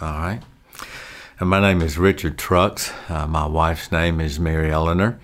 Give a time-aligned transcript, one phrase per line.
[0.00, 0.40] All right.
[1.40, 2.92] And my name is Richard Trucks.
[3.08, 5.18] Uh, my wife's name is Mary Eleanor.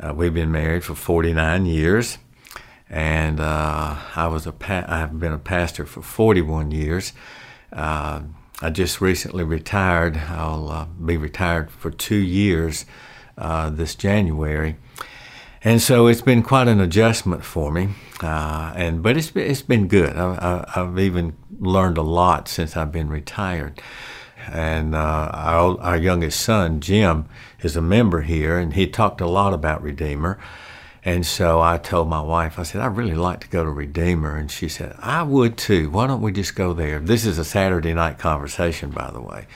[0.00, 2.16] Uh, we've been married for 49 years,
[2.88, 7.12] and uh, I was a pa- I've been a pastor for 41 years.
[7.70, 8.22] Uh,
[8.62, 10.16] I just recently retired.
[10.16, 12.86] I'll uh, be retired for two years
[13.36, 14.76] uh, this January,
[15.62, 17.90] and so it's been quite an adjustment for me.
[18.22, 20.16] and but it's it's been good.
[20.16, 23.80] I, I, I've even learned a lot since I've been retired
[24.52, 27.26] and uh, our, our youngest son, Jim,
[27.60, 30.38] is a member here, and he talked a lot about Redeemer.
[31.04, 34.36] And so I told my wife, I said, I'd really like to go to Redeemer.
[34.36, 35.90] And she said, I would too.
[35.90, 36.98] Why don't we just go there?
[36.98, 39.46] This is a Saturday night conversation, by the way.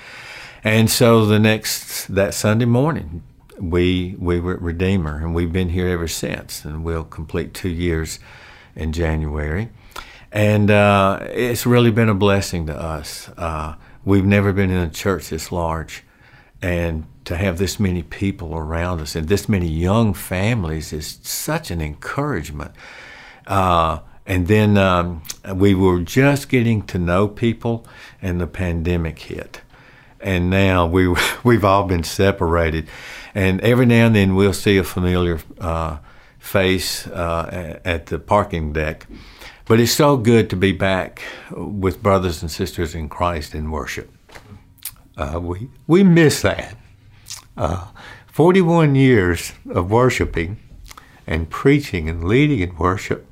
[0.64, 3.22] And so the next, that Sunday morning,
[3.60, 6.64] we, we were at Redeemer, and we've been here ever since.
[6.64, 8.18] And we'll complete two years
[8.74, 9.68] in January.
[10.32, 13.28] And uh, it's really been a blessing to us.
[13.36, 16.02] Uh, We've never been in a church this large.
[16.60, 21.70] And to have this many people around us and this many young families is such
[21.70, 22.72] an encouragement.
[23.46, 25.22] Uh, and then um,
[25.54, 27.84] we were just getting to know people,
[28.20, 29.60] and the pandemic hit.
[30.20, 31.08] And now we,
[31.44, 32.88] we've all been separated.
[33.34, 35.98] And every now and then we'll see a familiar uh,
[36.38, 39.06] face uh, at the parking deck.
[39.66, 44.10] But it's so good to be back with brothers and sisters in Christ in worship.
[45.16, 46.76] Uh, we, we miss that.
[47.56, 47.86] Uh,
[48.26, 50.56] 41 years of worshiping
[51.26, 53.26] and preaching and leading in worship,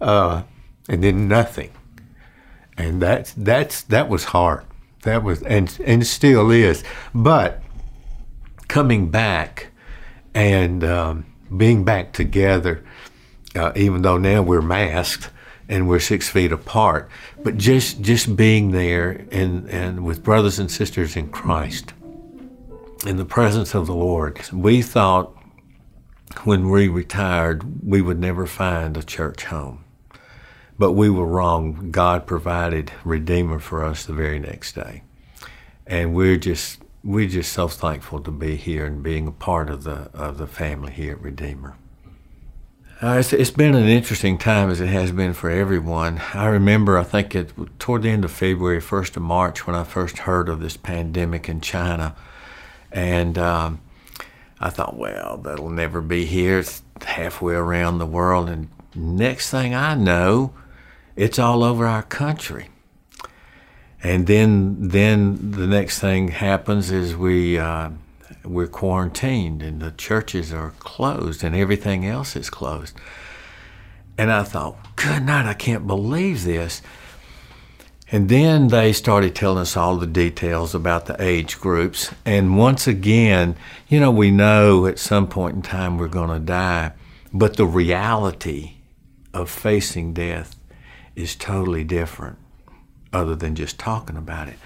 [0.00, 0.44] uh,
[0.88, 1.72] and then nothing.
[2.76, 4.64] And that's, that's, that was hard.
[5.02, 6.84] That was, and, and still is.
[7.14, 7.60] But
[8.68, 9.68] coming back
[10.32, 12.84] and um, being back together
[13.54, 15.30] uh, even though now we're masked
[15.68, 17.10] and we're six feet apart.
[17.42, 21.92] But just just being there and, and with brothers and sisters in Christ,
[23.06, 25.34] in the presence of the Lord, we thought
[26.44, 29.84] when we retired we would never find a church home.
[30.78, 31.90] But we were wrong.
[31.90, 35.02] God provided Redeemer for us the very next day.
[35.86, 39.84] And we're just we're just so thankful to be here and being a part of
[39.84, 41.76] the of the family here at Redeemer.
[43.00, 46.20] Uh, it's, it's been an interesting time as it has been for everyone.
[46.34, 49.84] I remember, I think, it, toward the end of February, 1st of March, when I
[49.84, 52.16] first heard of this pandemic in China.
[52.90, 53.80] And um,
[54.58, 56.58] I thought, well, that'll never be here.
[56.58, 58.48] It's halfway around the world.
[58.48, 60.52] And next thing I know,
[61.14, 62.68] it's all over our country.
[64.02, 67.60] And then, then the next thing happens is we.
[67.60, 67.90] Uh,
[68.44, 72.96] we're quarantined and the churches are closed and everything else is closed.
[74.16, 76.82] And I thought, good night, I can't believe this.
[78.10, 82.10] And then they started telling us all the details about the age groups.
[82.24, 83.54] And once again,
[83.86, 86.92] you know, we know at some point in time we're going to die,
[87.32, 88.76] but the reality
[89.34, 90.56] of facing death
[91.14, 92.38] is totally different,
[93.12, 94.58] other than just talking about it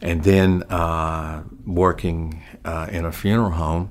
[0.00, 3.90] and then uh, working uh, in a funeral home,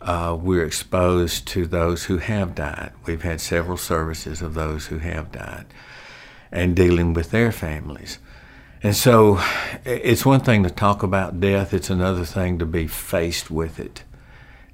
[0.00, 2.92] uh, we're exposed to those who have died.
[3.06, 5.66] We've had several services of those who have died
[6.50, 8.18] and dealing with their families.
[8.82, 9.40] And so
[9.84, 14.04] it's one thing to talk about death, it's another thing to be faced with it.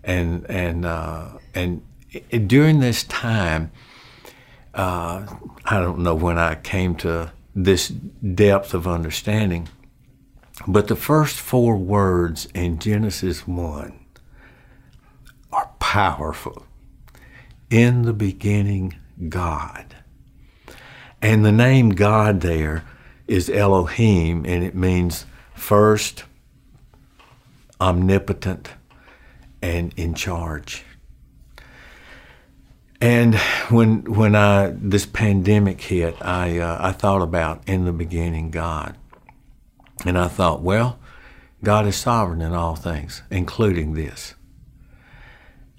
[0.04, 3.72] And, and, uh, and it, during this time,
[4.74, 5.26] uh,
[5.64, 9.68] I don't know when I came to this depth of understanding
[10.66, 13.98] but the first four words in Genesis 1
[15.52, 16.64] are powerful.
[17.68, 18.96] In the beginning,
[19.28, 19.96] God.
[21.20, 22.84] And the name God there
[23.26, 26.24] is Elohim, and it means first,
[27.80, 28.70] omnipotent,
[29.60, 30.84] and in charge.
[33.00, 33.34] And
[33.68, 38.96] when when I this pandemic hit, I uh, I thought about in the beginning God.
[40.06, 41.00] And I thought, well,
[41.64, 44.34] God is sovereign in all things, including this.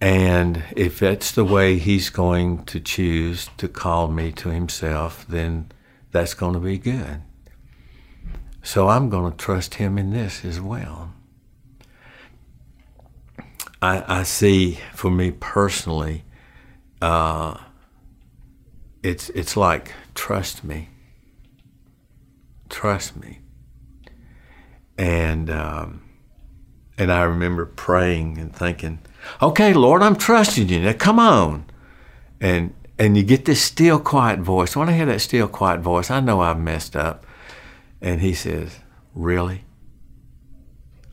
[0.01, 5.71] And if that's the way He's going to choose to call me to Himself, then
[6.12, 7.21] that's going to be good.
[8.62, 11.13] So I'm going to trust Him in this as well.
[13.81, 16.25] I, I see for me personally,
[17.01, 17.57] uh,
[19.03, 20.89] it's it's like trust me.
[22.69, 23.39] Trust me
[24.97, 26.03] and um,
[26.97, 28.99] and I remember praying and thinking,
[29.41, 30.79] "Okay, Lord, I'm trusting you.
[30.79, 31.65] Now, come on."
[32.39, 34.75] And and you get this still quiet voice.
[34.75, 37.25] When I hear that still quiet voice, I know I've messed up.
[38.01, 38.79] And He says,
[39.13, 39.63] Really?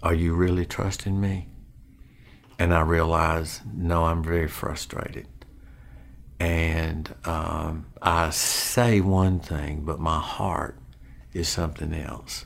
[0.03, 1.49] Are you really trusting me?
[2.59, 5.27] And I realize, no, I'm very frustrated.
[6.39, 10.79] And um, I say one thing, but my heart
[11.33, 12.45] is something else.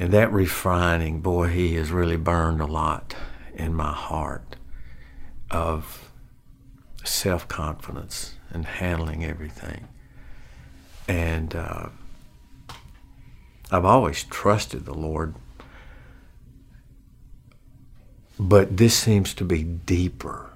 [0.00, 3.14] And that refining, boy, he has really burned a lot
[3.54, 4.56] in my heart
[5.50, 6.10] of
[7.04, 9.88] self confidence and handling everything.
[11.06, 11.90] And uh,
[13.70, 15.34] I've always trusted the Lord,
[18.38, 20.48] but this seems to be deeper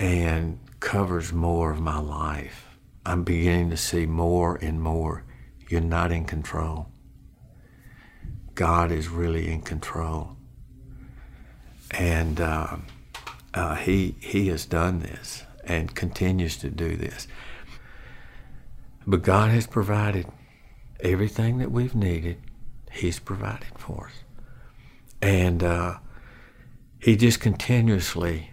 [0.00, 2.66] and covers more of my life.
[3.06, 5.22] I'm beginning to see more and more.
[5.68, 6.88] You're not in control.
[8.58, 10.36] God is really in control.
[11.92, 12.78] And uh,
[13.54, 17.28] uh, he, he has done this and continues to do this.
[19.06, 20.26] But God has provided
[20.98, 22.38] everything that we've needed.
[22.90, 24.24] He's provided for us.
[25.22, 25.98] And uh,
[26.98, 28.50] He just continuously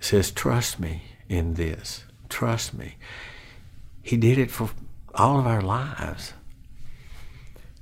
[0.00, 2.06] says, Trust me in this.
[2.30, 2.94] Trust me.
[4.00, 4.70] He did it for
[5.14, 6.32] all of our lives.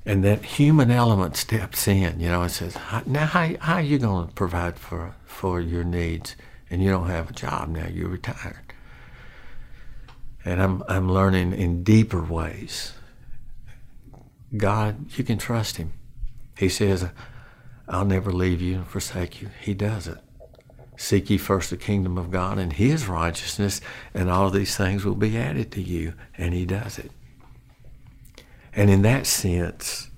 [0.07, 3.99] And that human element steps in, you know, and says, now how, how are you
[3.99, 6.37] going to provide for, for your needs?
[6.69, 8.75] And you don't have a job now, you're retired.
[10.45, 12.93] And I'm, I'm learning in deeper ways.
[14.55, 15.93] God, you can trust him.
[16.59, 17.09] He says,
[17.89, 19.51] I'll never leave you and forsake you.
[19.61, 20.19] He does it.
[20.97, 23.81] Seek ye first the kingdom of God and his righteousness,
[24.13, 26.15] and all these things will be added to you.
[26.37, 27.11] And he does it.
[28.77, 30.11] And in that sense,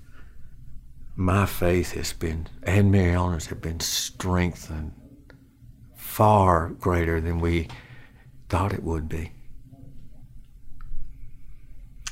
[1.15, 4.93] my faith has been, and Mary Eleanor's have been strengthened
[5.95, 7.67] far greater than we
[8.49, 9.31] thought it would be.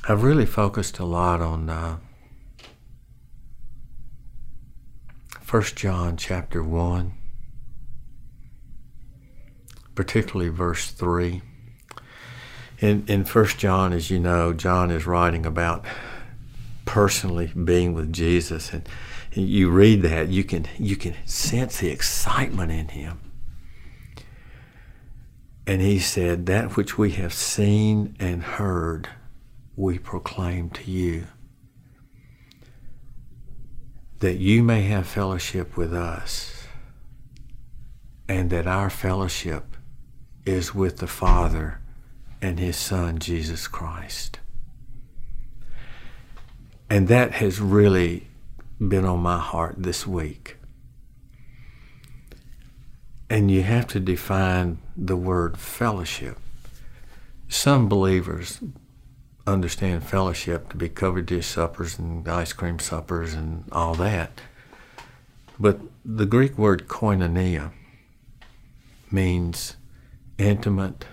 [0.07, 1.97] I've really focused a lot on uh,
[5.49, 7.13] 1 John chapter 1,
[9.95, 11.41] particularly verse 3.
[12.79, 15.85] In, in 1 John, as you know, John is writing about
[16.95, 18.71] personally being with Jesus.
[18.71, 18.87] And
[19.33, 23.19] you read that, you can, you can sense the excitement in him.
[25.67, 29.09] And he said, That which we have seen and heard,
[29.75, 31.27] we proclaim to you,
[34.19, 36.65] that you may have fellowship with us,
[38.29, 39.75] and that our fellowship
[40.45, 41.81] is with the Father
[42.41, 44.39] and his Son, Jesus Christ.
[46.89, 48.27] And that has really
[48.79, 50.57] been on my heart this week.
[53.29, 56.37] And you have to define the word fellowship.
[57.47, 58.59] Some believers
[59.47, 64.41] understand fellowship to be covered dish suppers and ice cream suppers and all that.
[65.59, 67.71] But the Greek word koinonia
[69.11, 69.77] means
[70.37, 71.05] intimate,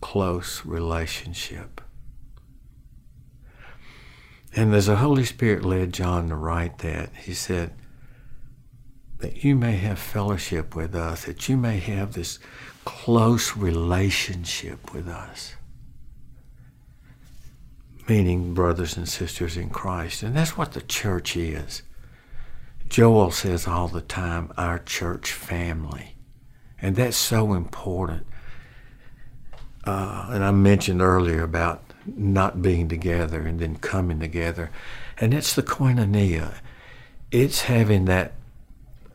[0.00, 1.75] close relationship.
[4.56, 7.72] And as the Holy Spirit led John to write that, he said,
[9.18, 12.38] that you may have fellowship with us, that you may have this
[12.84, 15.54] close relationship with us.
[18.08, 20.22] Meaning brothers and sisters in Christ.
[20.22, 21.82] And that's what the church is.
[22.88, 26.14] Joel says all the time, our church family.
[26.80, 28.26] And that's so important.
[29.84, 34.70] Uh, and I mentioned earlier about not being together and then coming together.
[35.18, 36.54] And it's the koinonia.
[37.30, 38.34] It's having that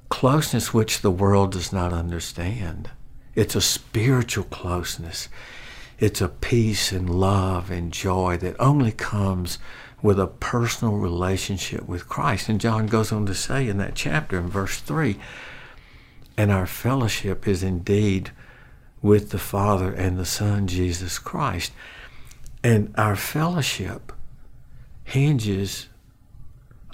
[0.10, 2.89] closeness which the world does not understand.
[3.36, 5.29] It's a spiritual closeness.
[6.00, 9.60] It's a peace and love and joy that only comes
[10.01, 12.50] with a personal relationship with Christ.
[12.50, 15.17] And John goes on to say in that chapter in verse 3
[16.38, 18.31] and our fellowship is indeed
[19.01, 21.71] with the Father and the Son, Jesus Christ.
[22.63, 24.12] And our fellowship
[25.03, 25.88] hinges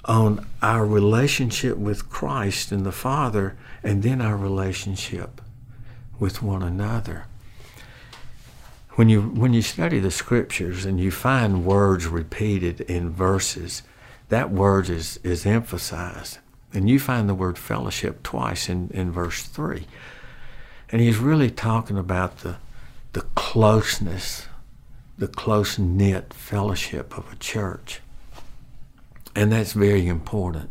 [0.04, 5.40] on our relationship with Christ and the Father, and then our relationship
[6.18, 7.26] with one another.
[8.92, 13.82] When you, when you study the scriptures and you find words repeated in verses,
[14.28, 16.38] that word is, is emphasized.
[16.74, 19.86] And you find the word fellowship twice in, in verse 3.
[20.90, 22.56] And he's really talking about the,
[23.12, 24.47] the closeness
[25.18, 28.00] the close knit fellowship of a church.
[29.34, 30.70] And that's very important.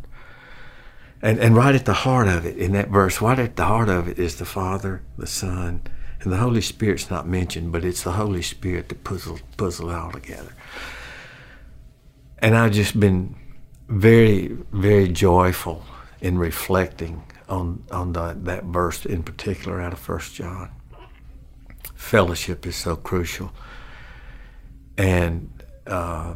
[1.20, 3.88] And, and right at the heart of it, in that verse, right at the heart
[3.88, 5.82] of it is the Father, the Son,
[6.20, 9.94] and the Holy Spirit's not mentioned, but it's the Holy Spirit that puzzle, puzzle it
[9.94, 10.52] all together.
[12.38, 13.36] And I've just been
[13.88, 15.84] very, very joyful
[16.20, 20.70] in reflecting on on the, that verse in particular out of First John.
[21.94, 23.52] Fellowship is so crucial,
[24.98, 25.50] and
[25.86, 26.34] uh,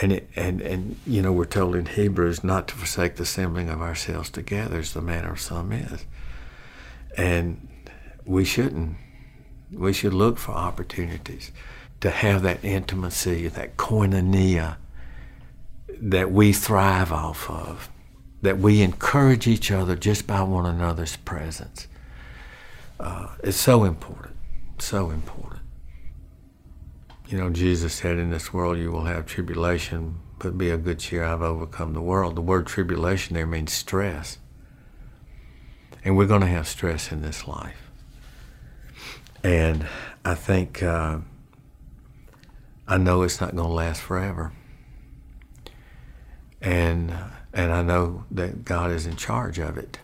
[0.00, 3.70] and it, and and you know we're told in Hebrews not to forsake the assembling
[3.70, 6.04] of ourselves together, as the manner of some is,
[7.16, 7.66] and
[8.24, 8.96] we shouldn't.
[9.72, 11.50] We should look for opportunities
[12.00, 14.76] to have that intimacy, that koinonia
[16.00, 17.90] that we thrive off of,
[18.40, 21.88] that we encourage each other just by one another's presence.
[23.00, 24.36] Uh, it's so important,
[24.78, 25.62] so important.
[27.28, 30.98] You know, Jesus said, In this world you will have tribulation, but be of good
[30.98, 32.36] cheer, I've overcome the world.
[32.36, 34.38] The word tribulation there means stress.
[36.04, 37.90] And we're going to have stress in this life.
[39.44, 39.86] And
[40.24, 41.18] I think, uh,
[42.86, 44.52] I know it's not going to last forever
[46.60, 47.14] and
[47.52, 49.98] and I know that God is in charge of it.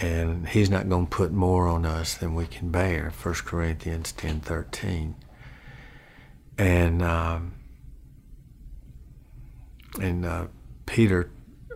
[0.00, 3.10] And He's not going to put more on us than we can bear.
[3.10, 5.16] 1 Corinthians ten thirteen.
[6.56, 7.54] And um,
[10.00, 10.46] and uh,
[10.86, 11.30] Peter,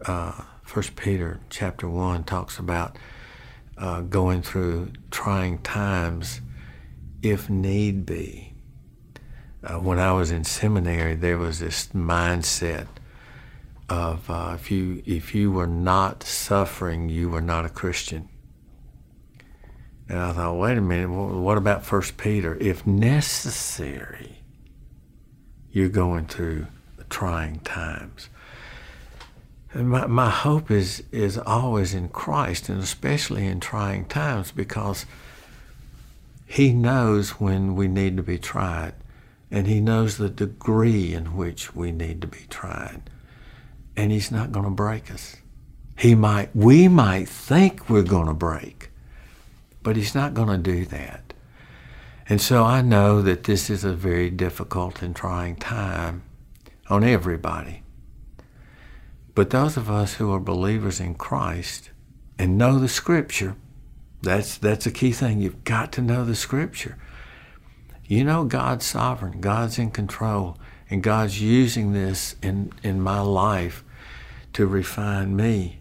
[0.04, 2.96] uh, First Peter chapter one talks about
[3.76, 6.40] uh, going through trying times,
[7.22, 8.54] if need be.
[9.62, 12.86] Uh, when I was in seminary, there was this mindset
[13.88, 18.28] of uh, if you if you were not suffering, you were not a Christian.
[20.08, 22.56] And I thought, wait a minute, what about First Peter?
[22.56, 24.37] If necessary,
[25.78, 26.66] you're going through
[27.08, 28.28] trying times.
[29.72, 35.06] And my, my hope is is always in Christ, and especially in trying times, because
[36.46, 38.94] He knows when we need to be tried,
[39.50, 43.02] and He knows the degree in which we need to be tried
[43.98, 45.36] and he's not going to break us.
[45.98, 48.90] He might, we might think we're going to break,
[49.82, 51.27] but he's not going to do that.
[52.28, 56.22] And so I know that this is a very difficult and trying time
[56.90, 57.82] on everybody.
[59.34, 61.90] But those of us who are believers in Christ
[62.38, 63.56] and know the Scripture,
[64.20, 65.40] that's, that's a key thing.
[65.40, 66.98] You've got to know the Scripture.
[68.06, 70.58] You know God's sovereign, God's in control,
[70.90, 73.84] and God's using this in, in my life
[74.54, 75.78] to refine me.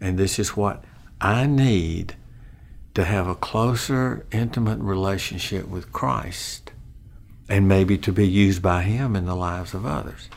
[0.00, 0.84] And this is what
[1.20, 2.14] I need
[2.96, 6.72] to have a closer, intimate relationship with Christ
[7.46, 10.30] and maybe to be used by Him in the lives of others.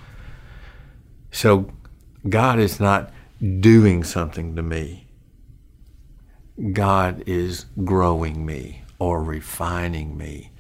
[1.31, 1.71] So
[2.27, 3.13] God is not
[3.61, 5.07] doing something to me.
[6.73, 10.51] God is growing me or refining me.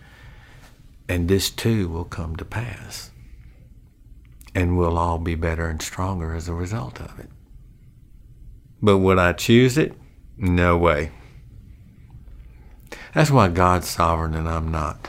[1.09, 3.11] And this too will come to pass
[4.55, 7.29] and we'll all be better and stronger as a result of it.
[8.81, 9.97] But would I choose it?
[10.37, 11.11] No way.
[13.13, 15.07] That's why God's sovereign and I'm not.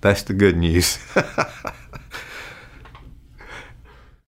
[0.00, 0.98] That's the good news.